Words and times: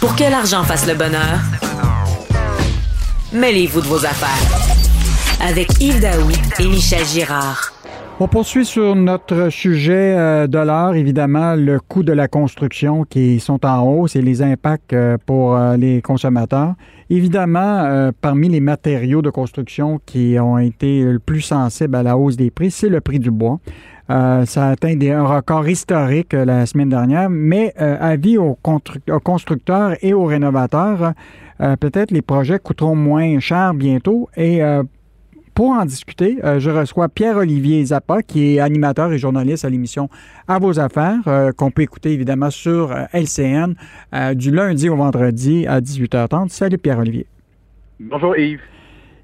Pour 0.00 0.14
que 0.14 0.22
l'argent 0.22 0.62
fasse 0.62 0.86
le 0.86 0.94
bonheur, 0.94 1.40
mêlez-vous 3.32 3.80
de 3.80 3.86
vos 3.86 4.04
affaires. 4.06 5.48
Avec 5.48 5.68
Yves 5.80 6.00
Daoui 6.00 6.34
et 6.60 6.66
Michel 6.68 7.04
Girard. 7.04 7.72
On 8.20 8.28
poursuit 8.28 8.64
sur 8.64 8.94
notre 8.94 9.48
sujet 9.48 10.14
euh, 10.16 10.46
de 10.46 10.58
l'heure, 10.58 10.94
évidemment, 10.94 11.54
le 11.54 11.80
coût 11.80 12.02
de 12.02 12.12
la 12.12 12.28
construction 12.28 13.04
qui 13.04 13.40
sont 13.40 13.64
en 13.64 13.82
hausse 13.82 14.14
et 14.14 14.22
les 14.22 14.42
impacts 14.42 14.92
euh, 14.92 15.18
pour 15.24 15.56
euh, 15.56 15.76
les 15.76 16.00
consommateurs. 16.00 16.74
Évidemment, 17.10 18.10
parmi 18.20 18.50
les 18.50 18.60
matériaux 18.60 19.22
de 19.22 19.30
construction 19.30 19.98
qui 20.04 20.36
ont 20.38 20.58
été 20.58 21.02
le 21.02 21.18
plus 21.18 21.40
sensibles 21.40 21.94
à 21.94 22.02
la 22.02 22.18
hausse 22.18 22.36
des 22.36 22.50
prix, 22.50 22.70
c'est 22.70 22.90
le 22.90 23.00
prix 23.00 23.18
du 23.18 23.30
bois. 23.30 23.60
Ça 24.08 24.66
a 24.66 24.70
atteint 24.70 24.96
des, 24.96 25.10
un 25.10 25.26
record 25.26 25.68
historique 25.68 26.32
la 26.32 26.66
semaine 26.66 26.88
dernière, 26.88 27.28
mais 27.28 27.74
avis 27.76 28.38
aux, 28.38 28.58
aux, 28.62 29.20
constructeurs 29.20 29.96
et 30.02 30.14
aux 30.14 30.24
rénovateurs, 30.24 31.12
peut-être 31.58 32.10
les 32.10 32.22
projets 32.22 32.58
coûteront 32.58 32.96
moins 32.96 33.38
cher 33.40 33.74
bientôt 33.74 34.28
et 34.36 34.62
pour 35.58 35.70
en 35.70 35.84
discuter, 35.84 36.38
euh, 36.44 36.60
je 36.60 36.70
reçois 36.70 37.08
Pierre-Olivier 37.08 37.84
Zappa, 37.84 38.22
qui 38.22 38.54
est 38.54 38.60
animateur 38.60 39.12
et 39.12 39.18
journaliste 39.18 39.64
à 39.64 39.68
l'émission 39.68 40.08
À 40.46 40.60
vos 40.60 40.78
affaires, 40.78 41.18
euh, 41.26 41.50
qu'on 41.50 41.72
peut 41.72 41.82
écouter 41.82 42.12
évidemment 42.12 42.50
sur 42.50 42.92
euh, 42.92 43.06
LCN 43.12 43.74
du 44.36 44.52
lundi 44.52 44.88
au 44.88 44.94
vendredi 44.94 45.66
à 45.66 45.80
18h30. 45.80 46.50
Salut 46.50 46.78
Pierre-Olivier. 46.78 47.26
Bonjour 47.98 48.36
Yves. 48.36 48.60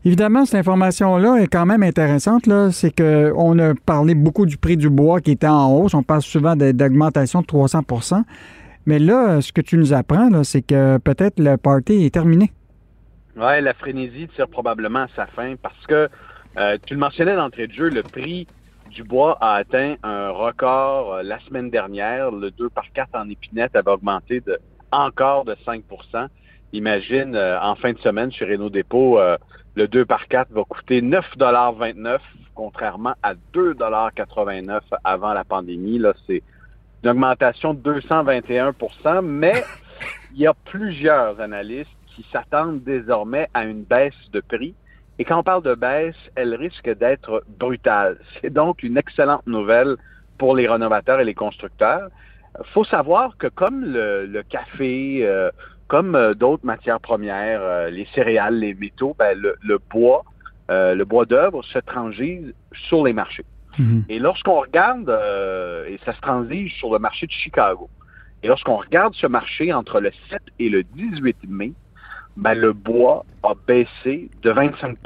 Évidemment, 0.06 0.44
cette 0.44 0.60
information-là 0.60 1.36
est 1.36 1.46
quand 1.46 1.64
même 1.64 1.82
intéressante. 1.82 2.48
C'est 2.72 2.94
qu'on 2.94 3.58
a 3.58 3.74
parlé 3.86 4.14
beaucoup 4.14 4.44
du 4.44 4.58
prix 4.58 4.76
du 4.76 4.90
bois 4.90 5.22
qui 5.22 5.30
était 5.30 5.46
en 5.46 5.72
hausse. 5.72 5.94
On 5.94 6.02
parle 6.02 6.20
souvent 6.20 6.54
d'augmentation 6.56 7.40
de 7.40 7.46
300% 7.46 8.22
Mais 8.84 8.98
là, 8.98 9.40
ce 9.40 9.50
que 9.50 9.62
tu 9.62 9.78
nous 9.78 9.94
apprends, 9.94 10.44
c'est 10.44 10.60
que 10.60 10.98
peut-être 10.98 11.38
le 11.38 11.56
party 11.56 12.04
est 12.04 12.12
terminé. 12.12 12.52
Oui, 13.36 13.62
la 13.62 13.72
frénésie 13.72 14.28
tire 14.36 14.46
probablement 14.46 15.06
sa 15.16 15.26
fin 15.26 15.54
parce 15.60 15.86
que 15.86 16.08
euh, 16.58 16.78
tu 16.86 16.94
le 16.94 17.00
mentionnais 17.00 17.34
d'entrée 17.34 17.66
de 17.66 17.72
jeu, 17.72 17.88
le 17.88 18.02
prix 18.02 18.46
du 18.90 19.02
bois 19.02 19.38
a 19.40 19.54
atteint 19.54 19.96
un 20.02 20.28
record 20.28 21.14
euh, 21.14 21.22
la 21.22 21.40
semaine 21.40 21.70
dernière. 21.70 22.30
Le 22.30 22.50
2 22.50 22.68
par 22.68 22.84
4 22.92 23.08
en 23.14 23.28
épinette 23.30 23.74
avait 23.74 23.90
augmenté 23.90 24.40
de 24.40 24.58
encore 24.92 25.44
de 25.44 25.56
5 25.64 25.82
Imagine, 26.74 27.34
euh, 27.34 27.58
en 27.60 27.74
fin 27.76 27.92
de 27.92 27.98
semaine, 27.98 28.30
chez 28.30 28.44
Renault 28.44 28.68
Dépôt, 28.68 29.18
le 29.76 29.88
2 29.88 30.04
par 30.04 30.28
4 30.28 30.52
va 30.52 30.62
coûter 30.64 31.00
9,29 31.00 32.18
contrairement 32.54 33.14
à 33.22 33.34
2,89 33.52 34.80
avant 35.02 35.32
la 35.32 35.44
pandémie. 35.44 35.98
Là, 35.98 36.12
c'est 36.26 36.42
une 37.02 37.10
augmentation 37.10 37.74
de 37.74 38.00
221% 38.00 39.22
mais 39.22 39.64
il 40.34 40.40
y 40.40 40.46
a 40.46 40.54
plusieurs 40.64 41.40
analystes 41.40 41.90
qui 42.14 42.24
s'attendent 42.32 42.82
désormais 42.82 43.48
à 43.54 43.64
une 43.64 43.82
baisse 43.82 44.14
de 44.32 44.40
prix. 44.40 44.74
Et 45.18 45.24
quand 45.24 45.38
on 45.38 45.42
parle 45.42 45.62
de 45.62 45.74
baisse, 45.74 46.16
elle 46.34 46.54
risque 46.54 46.90
d'être 46.98 47.44
brutale. 47.58 48.18
C'est 48.40 48.52
donc 48.52 48.82
une 48.82 48.96
excellente 48.96 49.46
nouvelle 49.46 49.96
pour 50.38 50.56
les 50.56 50.68
rénovateurs 50.68 51.20
et 51.20 51.24
les 51.24 51.34
constructeurs. 51.34 52.08
Faut 52.72 52.84
savoir 52.84 53.36
que 53.36 53.46
comme 53.48 53.84
le, 53.84 54.42
café, 54.48 55.20
euh, 55.22 55.50
comme 55.88 56.14
euh, 56.14 56.34
d'autres 56.34 56.64
matières 56.64 57.00
premières, 57.00 57.60
euh, 57.62 57.90
les 57.90 58.06
céréales, 58.14 58.58
les 58.58 58.74
métaux, 58.74 59.14
ben, 59.18 59.38
le, 59.38 59.78
bois, 59.90 60.24
le 60.68 61.04
bois 61.04 61.24
d'œuvre 61.24 61.62
se 61.62 61.78
transige 61.78 62.52
sur 62.88 63.04
les 63.04 63.12
marchés. 63.12 63.44
Mhm. 63.78 64.04
Et 64.08 64.18
lorsqu'on 64.18 64.60
regarde, 64.60 65.10
et 65.88 65.98
ça 66.04 66.14
se 66.14 66.20
transige 66.20 66.74
sur 66.74 66.92
le 66.92 66.98
marché 66.98 67.26
de 67.26 67.32
Chicago, 67.32 67.88
et 68.42 68.46
lorsqu'on 68.46 68.76
regarde 68.76 69.14
ce 69.14 69.26
marché 69.26 69.72
entre 69.72 70.00
le 70.00 70.10
7 70.28 70.40
et 70.58 70.68
le 70.68 70.82
18 70.82 71.38
mai, 71.48 71.72
ben, 72.36 72.54
le 72.54 72.72
bois 72.72 73.24
a 73.42 73.54
baissé 73.66 74.28
de 74.42 74.52
25% 74.52 74.96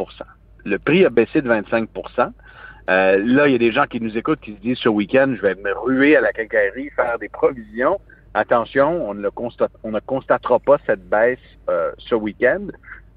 Le 0.64 0.78
prix 0.78 1.04
a 1.04 1.10
baissé 1.10 1.42
de 1.42 1.48
25% 1.48 2.32
euh, 2.90 3.18
Là, 3.24 3.46
il 3.46 3.52
y 3.52 3.54
a 3.54 3.58
des 3.58 3.70
gens 3.70 3.86
qui 3.86 4.00
nous 4.00 4.16
écoutent 4.16 4.40
qui 4.40 4.54
se 4.54 4.60
disent 4.60 4.78
ce 4.78 4.88
week-end, 4.88 5.34
je 5.36 5.42
vais 5.42 5.54
me 5.54 5.72
ruer 5.72 6.16
à 6.16 6.20
la 6.20 6.32
quincaillerie, 6.32 6.90
faire 6.96 7.18
des 7.18 7.28
provisions. 7.28 8.00
Attention, 8.38 9.08
on 9.08 9.14
ne, 9.14 9.28
constate, 9.30 9.72
on 9.82 9.90
ne 9.90 10.00
constatera 10.00 10.58
pas 10.60 10.78
cette 10.86 11.08
baisse 11.08 11.38
euh, 11.68 11.90
ce 11.98 12.14
week-end. 12.14 12.66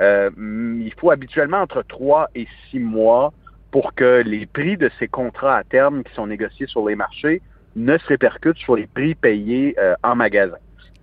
Euh, 0.01 0.31
il 0.37 0.91
faut 0.97 1.11
habituellement 1.11 1.61
entre 1.61 1.83
3 1.83 2.29
et 2.33 2.47
6 2.71 2.79
mois 2.79 3.31
pour 3.69 3.93
que 3.93 4.23
les 4.25 4.47
prix 4.47 4.77
de 4.77 4.89
ces 4.97 5.07
contrats 5.07 5.57
à 5.57 5.63
terme 5.63 6.03
qui 6.03 6.13
sont 6.15 6.25
négociés 6.25 6.65
sur 6.65 6.87
les 6.87 6.95
marchés 6.95 7.41
ne 7.75 7.97
se 7.99 8.07
répercutent 8.07 8.57
sur 8.57 8.75
les 8.75 8.87
prix 8.87 9.13
payés 9.13 9.75
en 10.03 10.15
magasin. 10.15 10.57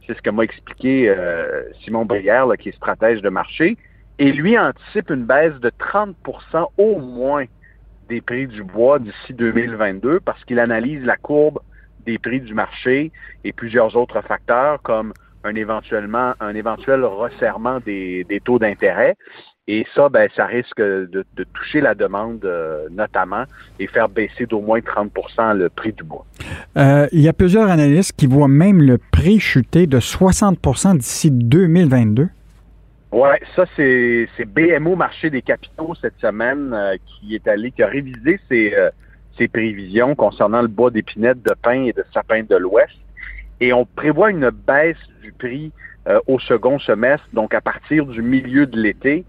C'est 0.08 0.16
ce 0.16 0.22
que 0.22 0.30
m'a 0.30 0.42
expliqué 0.42 1.08
euh, 1.08 1.64
Simon 1.84 2.06
Brière, 2.06 2.46
qui 2.58 2.70
est 2.70 2.76
stratège 2.76 3.20
de 3.20 3.28
marché. 3.28 3.76
Et 4.18 4.32
lui 4.32 4.58
anticipe 4.58 5.10
une 5.10 5.24
baisse 5.24 5.54
de 5.60 5.70
30% 5.70 6.14
au 6.78 6.98
moins 6.98 7.44
des 8.08 8.22
prix 8.22 8.46
du 8.46 8.64
bois 8.64 8.98
d'ici 8.98 9.34
2022 9.34 10.20
parce 10.20 10.42
qu'il 10.44 10.58
analyse 10.58 11.04
la 11.04 11.16
courbe 11.16 11.60
des 12.08 12.18
prix 12.18 12.40
du 12.40 12.54
marché 12.54 13.12
et 13.44 13.52
plusieurs 13.52 13.96
autres 13.96 14.20
facteurs 14.22 14.80
comme 14.82 15.12
un, 15.44 15.54
éventuellement, 15.54 16.32
un 16.40 16.54
éventuel 16.54 17.04
resserrement 17.04 17.78
des 17.84 18.40
taux 18.44 18.58
d'intérêt. 18.58 19.14
Et 19.70 19.86
ça, 19.94 20.08
ben, 20.08 20.26
ça 20.34 20.46
risque 20.46 20.80
de, 20.80 21.26
toucher 21.52 21.82
la 21.82 21.94
demande 21.94 22.42
euh, 22.46 22.88
notamment 22.90 23.44
et 23.78 23.86
faire 23.86 24.08
baisser 24.08 24.46
d'au 24.46 24.62
moins 24.62 24.80
30 24.80 25.12
le 25.54 25.68
prix 25.68 25.92
du 25.92 26.04
bois. 26.04 26.24
Euh, 26.78 27.06
il 27.12 27.20
y 27.20 27.28
a 27.28 27.34
plusieurs 27.34 27.68
analystes 27.68 28.12
qui 28.16 28.26
voient 28.26 28.48
même 28.48 28.80
le 28.80 28.96
prix 28.96 29.38
chuter 29.38 29.86
de 29.86 30.00
60 30.00 30.58
d'ici 30.96 31.30
2022. 31.30 32.28
Oui, 33.12 33.28
ça, 33.54 33.64
c'est 33.76 34.26
BMO 34.46 34.96
Marché 34.96 35.28
des 35.28 35.42
capitaux 35.42 35.94
cette 36.00 36.18
semaine 36.18 36.72
euh, 36.72 36.96
qui 37.06 37.34
est 37.34 37.46
allé, 37.46 37.70
qui 37.70 37.82
a 37.82 37.88
révisé 37.88 38.40
ses, 38.48 38.74
ses 39.38 39.48
prévisions 39.48 40.14
concernant 40.14 40.60
le 40.60 40.68
bois 40.68 40.90
d'épinette, 40.90 41.42
de 41.42 41.54
pin 41.62 41.84
et 41.84 41.92
de 41.92 42.04
sapin 42.12 42.42
de 42.42 42.56
l'Ouest. 42.56 42.94
Et 43.60 43.72
on 43.72 43.86
prévoit 43.86 44.30
une 44.30 44.50
baisse 44.50 44.96
du 45.22 45.32
prix 45.32 45.72
au 46.26 46.38
second 46.38 46.78
semestre, 46.78 47.26
donc 47.34 47.52
à 47.52 47.60
partir 47.60 48.06
du 48.06 48.22
milieu 48.22 48.64
de 48.66 48.80
l'été. 48.80 49.24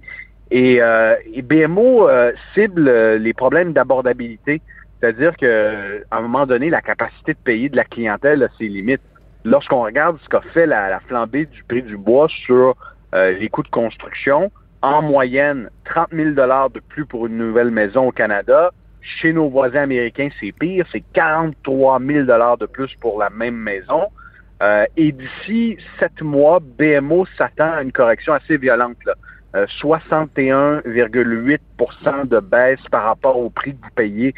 Et, 0.52 0.82
euh, 0.82 1.16
BMO 1.44 2.08
euh, 2.08 2.32
cible 2.54 2.88
euh, 2.88 3.18
les 3.18 3.34
problèmes 3.34 3.74
d'abordabilité, 3.74 4.62
c'est-à-dire 5.00 5.38
que 5.38 6.04
à 6.10 6.18
un 6.18 6.22
moment 6.22 6.46
donné, 6.46 6.70
la 6.70 6.82
capacité 6.82 7.34
de 7.34 7.40
payer 7.40 7.70
de 7.70 7.76
la 7.76 7.86
clientèle 7.86 8.44
a 8.44 8.50
ses 8.58 8.68
limites. 8.68 9.02
Lorsqu'on 9.46 9.84
regarde 9.84 10.18
ce 10.24 10.30
qu'a 10.30 10.42
fait 10.54 10.66
la, 10.66 11.00
flambée 11.08 11.46
du 11.46 11.64
prix 11.64 11.84
du 11.84 11.98
bois 11.98 12.28
sur 12.28 12.76
euh, 13.14 13.32
les 13.32 13.48
coûts 13.50 13.64
de 13.64 13.70
construction, 13.70 14.52
en 14.82 15.02
moyenne, 15.02 15.70
30 15.86 16.10
000 16.12 16.30
de 16.32 16.80
plus 16.80 17.06
pour 17.06 17.28
une 17.28 17.38
nouvelle 17.38 17.72
maison 17.72 18.08
au 18.08 18.12
Canada. 18.12 18.72
Chez 19.18 19.34
nos 19.34 19.50
voisins 19.50 19.84
américains, 19.84 20.30
c'est 20.40 20.52
pire, 20.52 20.86
c'est 20.92 21.04
43 21.14 22.00
000 22.00 22.26
de 22.26 22.66
plus 22.66 22.94
pour 23.02 23.20
la 23.20 23.30
même 23.30 23.58
maison. 23.58 24.08
et 24.96 25.12
d'ici 25.12 25.78
sept 26.00 26.22
mois, 26.22 26.60
BMO 26.60 27.26
s'attend 27.38 27.74
à 27.74 27.82
une 27.82 27.92
correction 27.92 28.34
assez 28.34 28.58
violente. 28.58 28.98
Là. 29.06 29.16
61,8% 29.54 32.08
euh, 32.08 32.24
de 32.26 32.40
baisse 32.40 32.80
par 32.92 33.04
rapport 33.04 33.38
au 33.38 33.50
prix 33.50 33.76
que 33.76 33.82
vous 33.82 33.92
payez 33.96 34.34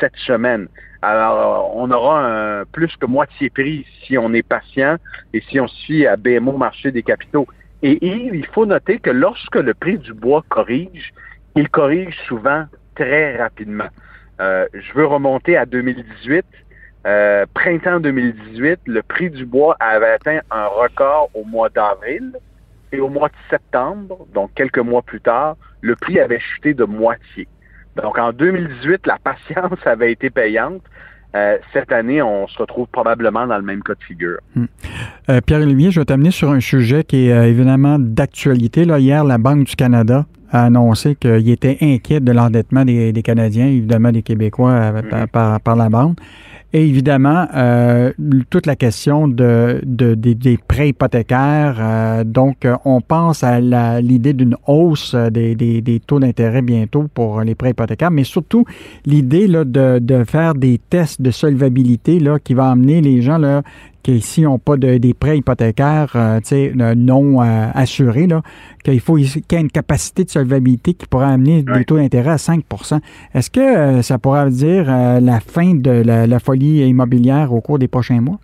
cette 0.00 0.16
semaine. 0.16 0.68
Alors, 1.02 1.76
on 1.76 1.90
aura 1.90 2.24
un 2.24 2.64
plus 2.64 2.96
que 2.96 3.06
moitié 3.06 3.50
prix 3.50 3.86
si 4.02 4.16
on 4.16 4.32
est 4.32 4.42
patient 4.42 4.96
et 5.34 5.42
si 5.42 5.60
on 5.60 5.68
suit 5.68 6.06
à 6.06 6.16
BMO 6.16 6.56
marché 6.56 6.90
des 6.90 7.02
capitaux. 7.02 7.46
Et 7.82 7.98
il 8.02 8.46
faut 8.46 8.64
noter 8.64 8.98
que 8.98 9.10
lorsque 9.10 9.56
le 9.56 9.74
prix 9.74 9.98
du 9.98 10.14
bois 10.14 10.42
corrige, 10.48 11.12
il 11.54 11.68
corrige 11.68 12.16
souvent 12.26 12.64
très 12.94 13.36
rapidement. 13.36 13.88
Euh, 14.40 14.66
je 14.72 14.92
veux 14.94 15.06
remonter 15.06 15.56
à 15.56 15.66
2018. 15.66 16.44
Euh, 17.06 17.44
printemps 17.52 18.00
2018, 18.00 18.80
le 18.86 19.02
prix 19.02 19.30
du 19.30 19.44
bois 19.44 19.76
avait 19.78 20.10
atteint 20.10 20.40
un 20.50 20.66
record 20.66 21.30
au 21.34 21.44
mois 21.44 21.68
d'avril. 21.68 22.32
Et 22.92 23.00
au 23.00 23.08
mois 23.08 23.28
de 23.28 23.34
septembre, 23.50 24.26
donc 24.32 24.52
quelques 24.54 24.78
mois 24.78 25.02
plus 25.02 25.20
tard, 25.20 25.56
le 25.80 25.96
prix 25.96 26.20
avait 26.20 26.38
chuté 26.38 26.74
de 26.74 26.84
moitié. 26.84 27.48
Donc 27.96 28.18
en 28.18 28.32
2018, 28.32 29.06
la 29.06 29.18
patience 29.18 29.78
avait 29.84 30.12
été 30.12 30.30
payante. 30.30 30.82
Euh, 31.34 31.58
cette 31.72 31.90
année, 31.90 32.22
on 32.22 32.46
se 32.46 32.56
retrouve 32.58 32.86
probablement 32.86 33.48
dans 33.48 33.56
le 33.56 33.64
même 33.64 33.82
cas 33.82 33.94
de 33.94 34.02
figure. 34.04 34.38
Hmm. 34.54 34.66
Euh, 35.28 35.40
Pierre-Olivier, 35.40 35.90
je 35.90 36.00
vais 36.00 36.04
t'amener 36.04 36.30
sur 36.30 36.50
un 36.50 36.60
sujet 36.60 37.02
qui 37.02 37.28
est 37.28 37.50
évidemment 37.50 37.96
d'actualité. 37.98 38.82
hier, 38.84 39.24
la 39.24 39.38
Banque 39.38 39.64
du 39.64 39.74
Canada 39.74 40.26
a 40.54 40.64
annoncé 40.64 41.16
qu'il 41.16 41.48
était 41.50 41.78
inquiet 41.80 42.20
de 42.20 42.32
l'endettement 42.32 42.84
des, 42.84 43.12
Canadiens, 43.24 43.66
évidemment 43.66 44.12
des 44.12 44.22
Québécois 44.22 44.92
hmm. 44.92 45.26
par, 45.32 45.60
par, 45.60 45.76
la 45.76 45.88
Banque. 45.88 46.18
Et 46.72 46.88
évidemment, 46.88 47.46
euh, 47.54 48.12
toute 48.50 48.66
la 48.66 48.74
question 48.74 49.28
de, 49.28 49.80
des, 49.84 50.58
prêts 50.66 50.88
hypothécaires. 50.88 51.76
Euh, 51.78 52.24
donc, 52.24 52.66
on 52.84 53.00
pense 53.00 53.44
à 53.44 53.60
l'idée 54.00 54.32
d'une 54.32 54.56
hausse 54.66 55.14
des, 55.14 55.54
des 55.54 56.00
taux 56.04 56.18
d'intérêt 56.18 56.62
bientôt 56.62 57.06
pour 57.14 57.42
les 57.42 57.54
prêts 57.54 57.70
hypothécaires, 57.70 58.10
mais 58.10 58.24
surtout 58.24 58.64
l'idée 59.06 59.46
de, 59.46 59.98
de 60.00 60.24
faire 60.24 60.54
des 60.54 60.78
tests 60.90 61.22
de 61.22 61.30
solvabilité 61.30 62.18
là, 62.18 62.38
qui 62.42 62.54
va 62.54 62.70
amener 62.70 63.00
les 63.00 63.22
gens 63.22 63.38
là, 63.38 63.62
qui 64.04 64.20
s'ils 64.20 64.44
n'ont 64.44 64.58
pas 64.58 64.76
de, 64.76 64.98
des 64.98 65.14
prêts 65.14 65.38
hypothécaires 65.38 66.12
euh, 66.14 66.94
non 66.94 67.42
euh, 67.42 67.66
assurés, 67.74 68.28
qu'il 68.84 69.00
faut 69.00 69.16
qu'il 69.16 69.26
y 69.26 69.54
ait 69.54 69.60
une 69.60 69.70
capacité 69.70 70.24
de 70.24 70.30
solvabilité 70.30 70.94
qui 70.94 71.06
pourrait 71.06 71.32
amener 71.32 71.62
des 71.62 71.84
taux 71.84 71.96
d'intérêt 71.96 72.32
à 72.32 72.36
5% 72.36 73.00
Est-ce 73.34 73.50
que 73.50 73.60
euh, 73.60 74.02
ça 74.02 74.18
pourrait 74.18 74.50
dire 74.50 74.84
la 74.86 75.40
fin 75.40 75.74
de 75.74 75.90
la, 75.90 76.38
folie 76.38 76.86
immobilière 76.86 77.52
au 77.52 77.60
cours 77.60 77.78
des 77.78 77.88
prochains 77.88 78.20
mois? 78.20 78.38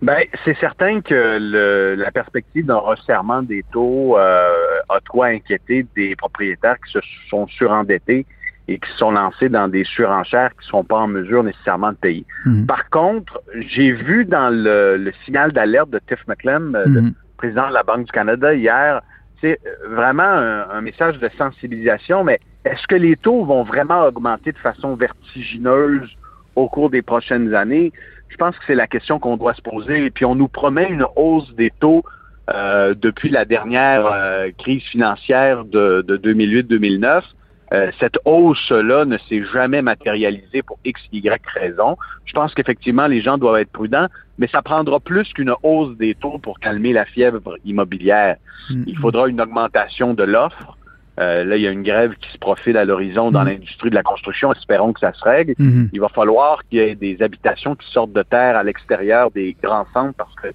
Ben, 0.00 0.22
c'est 0.44 0.56
certain 0.58 1.00
que 1.02 1.96
la 1.96 2.10
perspective 2.10 2.66
d'un 2.66 2.78
resserrement 2.78 3.42
des 3.42 3.64
taux 3.70 4.16
a 4.16 5.00
trop 5.04 5.24
inquiété 5.24 5.86
des 5.94 6.16
propriétaires 6.16 6.76
qui 6.86 6.92
se 6.92 7.00
sont 7.28 7.46
surendettés 7.46 8.24
et 8.68 8.78
qui 8.78 8.90
sont 8.96 9.10
lancés 9.10 9.48
dans 9.48 9.68
des 9.68 9.84
surenchères 9.84 10.50
qui 10.52 10.66
ne 10.66 10.70
sont 10.70 10.84
pas 10.84 10.98
en 10.98 11.08
mesure 11.08 11.42
nécessairement 11.42 11.90
de 11.90 11.96
payer. 11.96 12.24
Mhm. 12.46 12.66
Par 12.66 12.88
contre, 12.90 13.40
j'ai 13.54 13.92
vu 13.92 14.24
dans 14.24 14.50
le, 14.52 15.12
signal 15.24 15.52
d'alerte 15.52 15.90
de 15.90 16.00
Tiff 16.06 16.20
McClem, 16.28 16.74
euh, 16.74 16.84
le 16.86 17.00
mhm. 17.02 17.14
président 17.36 17.68
de 17.68 17.74
la 17.74 17.82
Banque 17.82 18.06
du 18.06 18.12
Canada, 18.12 18.54
hier, 18.54 19.02
c'est 19.40 19.58
vraiment 19.88 20.22
un, 20.22 20.80
message 20.80 21.18
de 21.18 21.28
sensibilisation, 21.36 22.22
mais 22.22 22.38
est-ce 22.64 22.86
que 22.86 22.94
les 22.94 23.16
taux 23.16 23.44
vont 23.44 23.64
vraiment 23.64 24.04
augmenter 24.04 24.52
de 24.52 24.58
façon 24.58 24.94
vertigineuse 24.94 26.08
au 26.54 26.68
cours 26.68 26.90
des 26.90 27.02
prochaines 27.02 27.52
années? 27.52 27.92
Je 28.28 28.36
pense 28.36 28.56
que 28.56 28.64
c'est 28.68 28.76
la 28.76 28.86
question 28.86 29.18
qu'on 29.18 29.36
doit 29.36 29.54
se 29.54 29.62
poser. 29.62 30.04
Et 30.04 30.10
puis, 30.10 30.24
on 30.24 30.36
nous 30.36 30.46
promet 30.46 30.88
une 30.88 31.04
hausse 31.16 31.52
des 31.56 31.72
taux 31.80 32.04
euh, 32.54 32.94
depuis 32.94 33.30
la 33.30 33.44
dernière 33.44 34.06
euh, 34.06 34.50
crise 34.56 34.82
financière 34.84 35.64
de, 35.64 36.04
de 36.06 36.16
2008-2009. 36.16 37.22
Euh, 37.72 37.90
cette 37.98 38.18
hausse-là 38.24 39.06
ne 39.06 39.16
s'est 39.28 39.44
jamais 39.52 39.80
matérialisée 39.80 40.62
pour 40.62 40.78
X, 40.84 41.00
Y 41.10 41.42
raison. 41.54 41.96
Je 42.26 42.32
pense 42.34 42.52
qu'effectivement, 42.54 43.06
les 43.06 43.22
gens 43.22 43.38
doivent 43.38 43.60
être 43.60 43.72
prudents, 43.72 44.08
mais 44.38 44.46
ça 44.48 44.60
prendra 44.60 45.00
plus 45.00 45.32
qu'une 45.32 45.54
hausse 45.62 45.96
des 45.96 46.14
taux 46.14 46.38
pour 46.38 46.60
calmer 46.60 46.92
la 46.92 47.06
fièvre 47.06 47.56
immobilière. 47.64 48.36
Mm-hmm. 48.70 48.84
Il 48.86 48.98
faudra 48.98 49.28
une 49.28 49.40
augmentation 49.40 50.12
de 50.12 50.22
l'offre. 50.22 50.76
Euh, 51.20 51.44
là, 51.44 51.56
il 51.56 51.62
y 51.62 51.66
a 51.66 51.70
une 51.70 51.82
grève 51.82 52.14
qui 52.20 52.30
se 52.30 52.38
profile 52.38 52.76
à 52.76 52.84
l'horizon 52.84 53.30
dans 53.30 53.42
mm-hmm. 53.42 53.46
l'industrie 53.46 53.90
de 53.90 53.94
la 53.94 54.02
construction. 54.02 54.52
Espérons 54.52 54.92
que 54.92 55.00
ça 55.00 55.14
se 55.14 55.24
règle. 55.24 55.52
Mm-hmm. 55.52 55.90
Il 55.94 56.00
va 56.00 56.08
falloir 56.08 56.62
qu'il 56.68 56.78
y 56.78 56.82
ait 56.82 56.94
des 56.94 57.22
habitations 57.22 57.74
qui 57.74 57.90
sortent 57.90 58.12
de 58.12 58.22
terre 58.22 58.56
à 58.56 58.64
l'extérieur 58.64 59.30
des 59.30 59.56
grands 59.62 59.86
centres 59.94 60.14
parce 60.18 60.34
que 60.34 60.48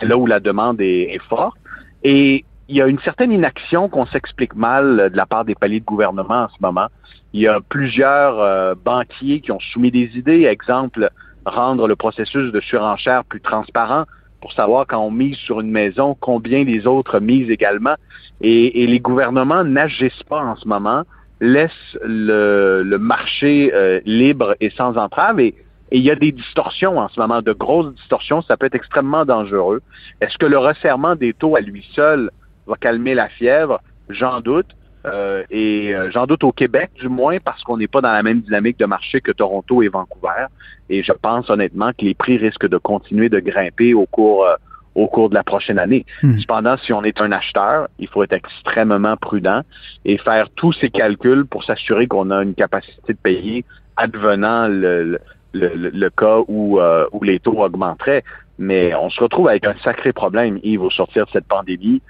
c'est 0.00 0.06
là 0.06 0.16
où 0.16 0.26
la 0.26 0.40
demande 0.40 0.80
est, 0.80 1.14
est 1.14 1.22
forte. 1.22 1.56
Et 2.02 2.44
il 2.68 2.76
y 2.76 2.82
a 2.82 2.86
une 2.86 2.98
certaine 3.00 3.32
inaction 3.32 3.88
qu'on 3.88 4.06
s'explique 4.06 4.54
mal 4.54 5.00
euh, 5.00 5.08
de 5.08 5.16
la 5.16 5.26
part 5.26 5.44
des 5.44 5.54
paliers 5.54 5.80
de 5.80 5.84
gouvernement 5.84 6.44
en 6.44 6.48
ce 6.48 6.56
moment. 6.60 6.86
Il 7.32 7.40
y 7.40 7.48
a 7.48 7.60
plusieurs 7.60 8.40
euh, 8.40 8.74
banquiers 8.74 9.40
qui 9.40 9.52
ont 9.52 9.60
soumis 9.60 9.90
des 9.90 10.16
idées, 10.16 10.44
exemple, 10.44 11.10
rendre 11.44 11.88
le 11.88 11.96
processus 11.96 12.52
de 12.52 12.60
surenchère 12.60 13.24
plus 13.24 13.40
transparent 13.40 14.04
pour 14.40 14.52
savoir 14.52 14.86
quand 14.86 15.00
on 15.00 15.10
mise 15.10 15.36
sur 15.36 15.60
une 15.60 15.70
maison, 15.70 16.16
combien 16.20 16.64
les 16.64 16.86
autres 16.86 17.18
misent 17.18 17.50
également. 17.50 17.94
Et, 18.40 18.86
les 18.86 19.00
gouvernements 19.00 19.64
n'agissent 19.64 20.22
pas 20.28 20.40
en 20.40 20.56
ce 20.56 20.68
moment, 20.68 21.04
laissent 21.40 21.98
le, 22.02 22.96
marché 22.98 23.72
euh, 23.72 24.00
libre 24.04 24.54
et 24.60 24.70
sans 24.70 24.96
entrave. 24.98 25.40
Et, 25.40 25.54
et 25.90 25.98
il 25.98 26.02
y 26.02 26.10
a 26.10 26.14
des 26.14 26.32
distorsions 26.32 26.98
en 26.98 27.08
ce 27.08 27.18
moment, 27.18 27.40
de 27.40 27.52
grosses 27.52 27.94
distorsions. 27.94 28.42
Ça 28.42 28.56
peut 28.56 28.66
être 28.66 28.74
extrêmement 28.74 29.24
dangereux. 29.24 29.80
Est-ce 30.20 30.36
que 30.36 30.46
le 30.46 30.58
resserrement 30.58 31.16
des 31.16 31.32
taux 31.32 31.56
à 31.56 31.60
lui 31.60 31.86
seul 31.94 32.30
va 32.66 32.76
calmer 32.76 33.14
la 33.14 33.28
fièvre, 33.28 33.80
j'en 34.08 34.40
doute. 34.40 34.74
Euh, 35.06 35.42
et 35.50 35.94
euh, 35.94 36.10
j'en 36.10 36.26
doute 36.26 36.44
au 36.44 36.52
Québec, 36.52 36.90
du 36.98 37.08
moins, 37.08 37.38
parce 37.38 37.62
qu'on 37.62 37.76
n'est 37.76 37.88
pas 37.88 38.00
dans 38.00 38.12
la 38.12 38.22
même 38.22 38.40
dynamique 38.40 38.78
de 38.78 38.86
marché 38.86 39.20
que 39.20 39.32
Toronto 39.32 39.82
et 39.82 39.88
Vancouver. 39.88 40.46
Et 40.88 41.02
je 41.02 41.12
pense 41.12 41.50
honnêtement 41.50 41.90
que 41.90 42.06
les 42.06 42.14
prix 42.14 42.38
risquent 42.38 42.68
de 42.68 42.78
continuer 42.78 43.28
de 43.28 43.38
grimper 43.40 43.92
au 43.94 44.06
cours 44.06 44.46
euh, 44.46 44.54
au 44.94 45.08
cours 45.08 45.28
de 45.28 45.34
la 45.34 45.42
prochaine 45.42 45.80
année. 45.80 46.06
Hmm. 46.22 46.38
Cependant, 46.38 46.76
si 46.76 46.92
on 46.92 47.02
est 47.02 47.20
un 47.20 47.32
acheteur, 47.32 47.88
il 47.98 48.06
faut 48.06 48.22
être 48.22 48.32
extrêmement 48.32 49.16
prudent 49.16 49.62
et 50.04 50.18
faire 50.18 50.48
tous 50.54 50.72
ces 50.72 50.88
calculs 50.88 51.46
pour 51.46 51.64
s'assurer 51.64 52.06
qu'on 52.06 52.30
a 52.30 52.44
une 52.44 52.54
capacité 52.54 53.12
de 53.12 53.18
payer 53.18 53.64
advenant 53.96 54.68
le, 54.68 55.18
le, 55.52 55.70
le, 55.74 56.10
cas 56.10 56.38
où, 56.46 56.78
où 57.10 57.22
les 57.24 57.40
taux 57.40 57.60
augmenteraient. 57.60 58.22
Mais 58.60 58.94
on 58.94 59.10
se 59.10 59.20
retrouve 59.20 59.48
avec 59.48 59.66
un 59.66 59.74
sacré 59.82 60.12
problème, 60.12 60.60
Yves, 60.62 60.82
au 60.82 60.90
sortir 60.90 61.26
de 61.26 61.30
cette 61.32 61.46
pandémie 61.46 62.00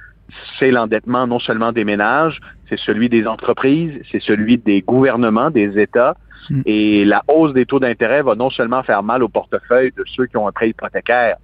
c'est 0.58 0.70
l'endettement 0.70 1.26
non 1.26 1.38
seulement 1.38 1.72
des 1.72 1.84
ménages, 1.84 2.40
c'est 2.68 2.78
celui 2.78 3.08
des 3.08 3.26
entreprises, 3.26 3.92
c'est 4.10 4.22
celui 4.22 4.58
des 4.58 4.82
gouvernements, 4.82 5.50
des 5.50 5.78
États. 5.78 6.16
Hmm. 6.50 6.62
Et 6.66 7.04
la 7.04 7.22
hausse 7.28 7.54
des 7.54 7.66
taux 7.66 7.80
d'intérêt 7.80 8.22
va 8.22 8.34
non 8.34 8.50
seulement 8.50 8.82
faire 8.82 9.02
mal 9.02 9.22
au 9.22 9.28
portefeuille 9.28 9.92
de 9.96 10.04
ceux 10.14 10.26
qui 10.26 10.36
ont 10.36 10.46
un 10.46 10.52
prêt 10.52 10.70
hypothécaire, 10.70 11.36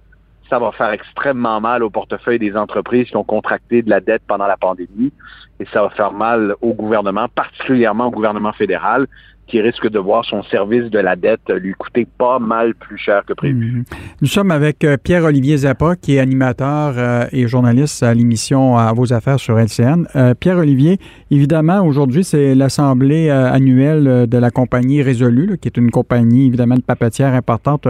ça 0.51 0.59
va 0.59 0.71
faire 0.73 0.91
extrêmement 0.91 1.61
mal 1.61 1.81
au 1.81 1.89
portefeuille 1.89 2.37
des 2.37 2.57
entreprises 2.57 3.07
qui 3.07 3.15
ont 3.15 3.23
contracté 3.23 3.81
de 3.81 3.89
la 3.89 4.01
dette 4.01 4.21
pendant 4.27 4.47
la 4.47 4.57
pandémie 4.57 5.13
et 5.61 5.65
ça 5.71 5.81
va 5.81 5.89
faire 5.91 6.11
mal 6.11 6.55
au 6.61 6.73
gouvernement, 6.73 7.29
particulièrement 7.29 8.07
au 8.07 8.11
gouvernement 8.11 8.51
fédéral, 8.51 9.07
qui 9.51 9.59
risque 9.59 9.89
de 9.89 9.99
voir 9.99 10.23
son 10.23 10.41
service 10.43 10.89
de 10.89 10.99
la 10.99 11.17
dette 11.17 11.49
lui 11.49 11.73
coûter 11.73 12.07
pas 12.17 12.39
mal 12.39 12.73
plus 12.73 12.97
cher 12.97 13.23
que 13.27 13.33
prévu. 13.33 13.71
Mhm. 13.71 13.83
Nous 14.21 14.27
sommes 14.27 14.49
avec 14.49 14.83
euh, 14.85 14.95
Pierre-Olivier 14.95 15.57
Zappa, 15.57 15.97
qui 15.97 16.15
est 16.15 16.19
animateur 16.19 16.93
euh, 16.95 17.25
et 17.33 17.47
journaliste 17.47 18.01
à 18.01 18.13
l'émission 18.13 18.77
À 18.77 18.93
vos 18.93 19.11
affaires 19.11 19.39
sur 19.39 19.59
LCN. 19.59 20.05
Euh, 20.15 20.33
Pierre-Olivier, 20.33 20.99
évidemment, 21.29 21.81
aujourd'hui, 21.81 22.23
c'est 22.23 22.55
l'assemblée 22.55 23.29
annuelle 23.29 24.27
de 24.27 24.37
la 24.37 24.51
compagnie 24.51 25.01
Résolu, 25.01 25.57
qui 25.61 25.67
est 25.67 25.77
une 25.77 25.91
compagnie, 25.91 26.47
évidemment, 26.47 26.75
de 26.75 26.81
papetière 26.81 27.33
importante 27.33 27.85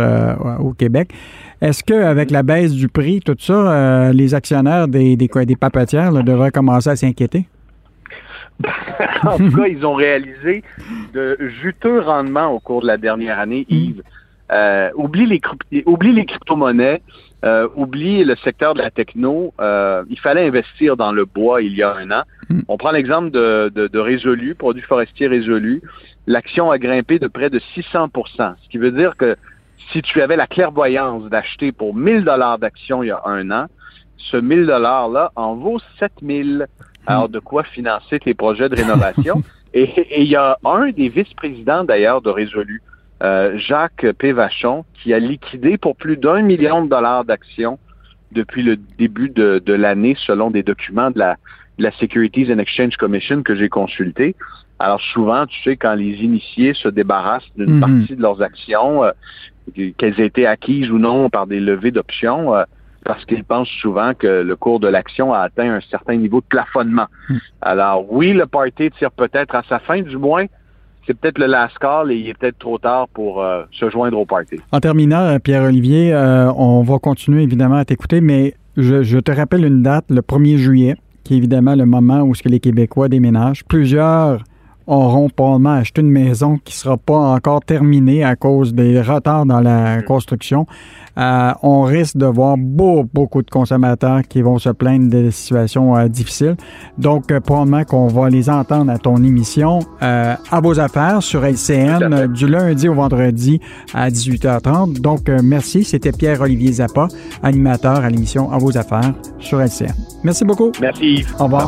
au 0.60 0.74
Québec. 0.74 1.12
Est-ce 1.62 1.84
qu'avec 1.84 2.32
la 2.32 2.42
baisse 2.42 2.74
du 2.74 2.88
prix, 2.88 3.20
tout 3.20 3.36
ça, 3.38 4.12
les 4.12 4.34
actionnaires 4.34 4.88
des 4.88 5.30
papetières 5.60 6.12
devraient 6.24 6.52
commencer 6.52 6.90
à 6.90 6.96
s'inquiéter? 6.96 7.46
en 9.24 9.38
tout 9.38 9.52
cas, 9.56 9.68
ils 9.68 9.86
ont 9.86 9.94
réalisé 9.94 10.64
de 11.14 11.38
juteux 11.62 12.00
rendements 12.00 12.52
au 12.52 12.60
cours 12.60 12.82
de 12.82 12.88
la 12.88 12.98
dernière 12.98 13.40
année, 13.40 13.66
mm. 13.70 13.74
Yves. 13.74 14.04
Euh, 14.52 14.90
oublie 14.96 15.26
les, 15.28 15.42
oublie 15.86 16.12
les 16.12 16.26
crypto-monnaies, 16.26 17.02
euh, 17.46 17.70
oublie 17.76 18.26
le 18.26 18.36
secteur 18.36 18.74
de 18.74 18.80
la 18.80 18.92
techno. 18.92 19.54
Euh, 19.62 20.04
il 20.10 20.20
fallait 20.20 20.46
investir 20.46 20.98
dans 20.98 21.14
le 21.14 21.24
bois 21.24 21.62
il 21.62 21.74
y 21.74 21.84
a 21.84 21.96
un 21.96 22.12
an. 22.12 22.24
Mm. 22.50 22.60
On 22.68 22.78
prend 22.78 22.92
l'exemple 22.92 23.32
de, 23.32 23.72
de, 23.74 23.88
de 23.88 24.00
Résolu, 24.00 24.56
produit 24.56 24.82
forestier 24.82 25.28
Résolu. 25.28 25.82
L'action 26.28 26.70
a 26.70 26.78
grimpé 26.78 27.18
de 27.18 27.28
près 27.28 27.50
de 27.50 27.60
600% 27.76 28.56
ce 28.62 28.70
qui 28.70 28.78
veut 28.78 28.92
dire 28.92 29.16
que 29.16 29.38
si 29.92 30.02
tu 30.02 30.22
avais 30.22 30.36
la 30.36 30.48
clairvoyance 30.48 31.24
d'acheter 31.30 31.72
pour 31.72 31.96
1000 31.96 32.24
dollars 32.24 32.60
d'action 32.60 33.04
il 33.04 33.08
y 33.08 33.12
a 33.12 33.22
un 33.26 33.50
an, 33.52 33.68
ce 34.18 34.38
1000 34.38 34.66
dollars-là 34.66 35.32
en 35.36 35.56
vaut 35.56 35.80
7000. 36.00 36.68
Alors, 37.08 37.30
de 37.30 37.40
quoi 37.40 37.64
financer 37.64 38.20
tes 38.20 38.34
projets 38.34 38.70
de 38.70 38.76
rénovation? 38.76 39.44
et 39.74 40.22
il 40.22 40.28
y 40.28 40.36
a 40.36 40.58
un 40.64 40.92
des 40.92 41.10
vice-présidents, 41.10 41.84
d'ailleurs, 41.84 42.22
de 42.22 42.30
Résolu, 42.30 42.82
euh, 43.24 43.58
Jacques 43.58 44.06
Pévachon, 44.18 44.84
qui 45.02 45.14
a 45.14 45.20
liquidé 45.20 45.78
pour 45.78 45.96
plus 45.96 46.18
d'un 46.18 46.42
million 46.42 46.84
de 46.84 46.90
dollars 46.90 47.24
d'actions 47.24 47.78
depuis 48.32 48.64
le 48.64 48.78
début 48.78 49.30
de, 49.30 49.74
l'année, 49.74 50.16
selon 50.26 50.50
des 50.50 50.64
documents 50.64 51.12
de 51.12 51.20
la, 51.20 51.38
Securities 52.00 52.52
and 52.52 52.60
Exchange 52.60 52.96
Commission 52.98 53.44
que 53.44 53.56
j'ai 53.56 53.70
consultés. 53.70 54.36
Alors 54.80 55.02
souvent, 55.02 55.46
tu 55.46 55.62
sais, 55.64 55.78
quand 55.78 55.96
les 55.96 56.24
initiés 56.24 56.74
se 56.74 56.88
débarrassent 56.88 57.50
d'une 57.56 57.76
mhm. 57.76 57.80
partie 57.80 58.16
de 58.16 58.22
leurs 58.22 58.42
actions, 58.42 59.04
euh, 59.04 59.12
qu'elles 59.98 60.20
aient 60.20 60.28
été 60.28 60.48
acquises 60.48 60.90
ou 60.92 60.98
non 60.98 61.30
par 61.30 61.48
des 61.48 61.60
levées 61.60 61.92
d'options, 61.92 62.56
euh, 62.56 62.64
parce 63.06 63.26
qu'ils 63.26 63.44
pensent 63.44 63.70
souvent 63.82 64.14
que 64.14 64.28
le 64.28 64.56
cours 64.56 64.80
de 64.80 64.88
l'action 64.88 65.34
a 65.34 65.40
atteint 65.40 65.74
un 65.74 65.82
certain 65.82 66.16
niveau 66.16 66.42
de 66.42 66.46
plafonnement. 66.46 67.08
Hmm. 67.30 67.38
Alors 67.62 68.12
oui, 68.12 68.34
le 68.34 68.46
party 68.46 68.92
tire 68.92 69.12
peut-être 69.12 69.56
à 69.56 69.64
sa 69.68 69.80
fin, 69.80 70.02
du 70.02 70.18
moins, 70.18 70.46
c'est 71.08 71.20
peut-être 71.20 71.40
le 71.40 71.48
last 71.48 71.78
call 71.80 72.12
et 72.12 72.18
il 72.18 72.30
est 72.30 72.38
peut-être 72.38 72.60
trop 72.60 72.78
tard 72.78 73.08
pour 73.10 73.44
euh, 73.44 73.64
se 73.72 73.90
joindre 73.90 74.20
au 74.20 74.26
party. 74.26 74.58
En 74.72 74.80
terminant, 74.80 75.22
euh, 75.22 75.40
Pierre-Olivier, 75.40 76.14
euh, 76.14 76.52
on 76.54 76.84
va 76.84 77.00
continuer 77.00 77.44
évidemment 77.44 77.78
à 77.78 77.86
t'écouter, 77.86 78.22
mais 78.22 78.54
je, 78.78 79.20
te 79.20 79.32
rappelle 79.32 79.66
une 79.66 79.82
date, 79.82 80.06
le 80.10 80.22
1er 80.22 80.58
juillet, 80.58 80.96
qui 81.24 81.34
est 81.34 81.38
évidemment 81.38 81.76
le 81.76 81.86
moment 81.86 82.22
où 82.22 82.36
ce 82.36 82.44
que 82.44 82.50
les 82.50 82.60
Québécois 82.60 83.10
déménagent. 83.10 83.66
Plusieurs 83.66 84.44
auront 84.92 85.30
probablement 85.30 85.76
acheté 85.76 86.02
une 86.02 86.12
maison 86.12 86.58
qui 86.64 86.74
ne 86.74 86.78
sera 86.78 86.98
pas 86.98 87.18
encore 87.18 87.62
terminée 87.62 88.24
à 88.24 88.36
cause 88.36 88.74
des 88.74 89.02
retards 89.02 89.46
dans 89.46 89.62
la 89.62 89.98
hmm. 89.98 90.04
construction. 90.04 90.66
Euh, 91.18 91.52
on 91.62 91.84
risque 91.84 92.18
de 92.18 92.26
voir 92.26 92.58
beaucoup, 92.58 93.10
beaucoup 93.14 93.42
de 93.42 93.50
consommateurs 93.50 94.22
qui 94.28 94.42
vont 94.42 94.60
se 94.60 94.70
plaindre 94.70 95.10
de 95.10 95.30
situations 95.30 95.96
euh, 95.96 96.08
difficiles. 96.08 96.56
Donc, 96.98 97.32
euh, 97.32 97.40
probablement 97.40 97.84
qu'on 97.84 98.08
va 98.08 98.30
les 98.30 98.50
entendre 98.50 98.92
à 98.92 98.98
ton 98.98 99.18
émission 99.18 99.80
à 100.00 100.62
vos 100.62 100.80
affaires 100.80 101.22
sur 101.22 101.46
LCN 101.46 102.28
du 102.28 102.48
lundi 102.48 102.90
au 102.90 102.94
vendredi 102.94 103.60
à 103.94 104.10
18h30. 104.10 105.00
Donc, 105.00 105.30
merci. 105.44 105.84
C'était 105.84 106.12
Pierre-Olivier 106.12 106.74
Zappa, 106.74 107.08
animateur 107.44 107.98
à 107.98 108.10
l'émission 108.10 108.52
À 108.52 108.58
vos 108.58 108.78
affaires 108.78 109.14
sur 109.40 109.62
LCN. 109.62 109.94
Merci 110.24 110.44
beaucoup. 110.44 110.72
Merci. 110.82 111.26
Au 111.40 111.46
revoir. 111.46 111.68